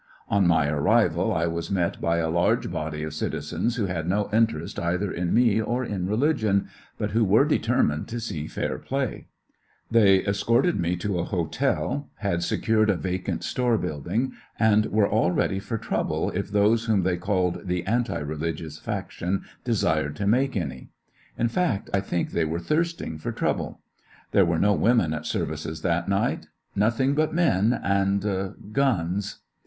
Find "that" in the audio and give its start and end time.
25.83-26.09